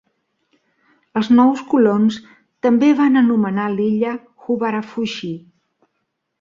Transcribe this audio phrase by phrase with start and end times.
[1.21, 2.17] Els nous colons
[2.69, 4.17] també van anomenar la illa
[4.49, 5.35] "Huvarafushi".